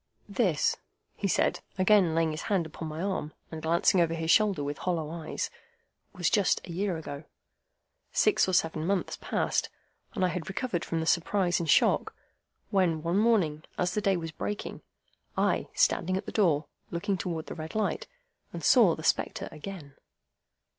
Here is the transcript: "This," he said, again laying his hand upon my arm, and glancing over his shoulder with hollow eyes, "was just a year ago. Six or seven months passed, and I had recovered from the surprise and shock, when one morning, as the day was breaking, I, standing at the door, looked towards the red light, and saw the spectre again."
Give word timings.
"This," 0.27 0.77
he 1.15 1.27
said, 1.27 1.59
again 1.77 2.15
laying 2.15 2.31
his 2.31 2.41
hand 2.49 2.65
upon 2.65 2.87
my 2.87 3.03
arm, 3.03 3.33
and 3.51 3.61
glancing 3.61 4.01
over 4.01 4.15
his 4.15 4.31
shoulder 4.31 4.63
with 4.63 4.79
hollow 4.79 5.11
eyes, 5.11 5.51
"was 6.11 6.27
just 6.27 6.59
a 6.65 6.71
year 6.71 6.97
ago. 6.97 7.23
Six 8.11 8.49
or 8.49 8.53
seven 8.53 8.87
months 8.87 9.17
passed, 9.21 9.69
and 10.15 10.25
I 10.25 10.29
had 10.29 10.49
recovered 10.49 10.83
from 10.83 11.01
the 11.01 11.05
surprise 11.05 11.59
and 11.59 11.69
shock, 11.69 12.15
when 12.71 13.03
one 13.03 13.19
morning, 13.19 13.61
as 13.77 13.93
the 13.93 14.01
day 14.01 14.17
was 14.17 14.31
breaking, 14.31 14.81
I, 15.37 15.67
standing 15.75 16.17
at 16.17 16.25
the 16.25 16.31
door, 16.31 16.65
looked 16.89 17.19
towards 17.19 17.47
the 17.49 17.53
red 17.53 17.75
light, 17.75 18.07
and 18.51 18.63
saw 18.63 18.95
the 18.95 19.03
spectre 19.03 19.49
again." 19.51 19.93